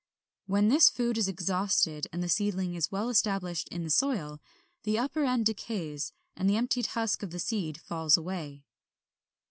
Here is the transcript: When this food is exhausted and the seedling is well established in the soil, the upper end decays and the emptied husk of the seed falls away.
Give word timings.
When 0.47 0.69
this 0.69 0.89
food 0.89 1.15
is 1.19 1.27
exhausted 1.27 2.07
and 2.11 2.23
the 2.23 2.27
seedling 2.27 2.73
is 2.73 2.91
well 2.91 3.07
established 3.07 3.67
in 3.69 3.83
the 3.83 3.91
soil, 3.91 4.41
the 4.81 4.97
upper 4.97 5.25
end 5.25 5.45
decays 5.45 6.11
and 6.35 6.49
the 6.49 6.57
emptied 6.57 6.87
husk 6.97 7.21
of 7.21 7.29
the 7.29 7.37
seed 7.37 7.79
falls 7.79 8.17
away. 8.17 8.63